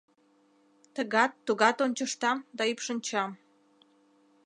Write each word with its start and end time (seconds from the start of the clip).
Тыгат-тугат 0.95 1.77
ончыштам 1.85 2.37
да 2.57 2.63
ӱпшынчам... 2.71 3.31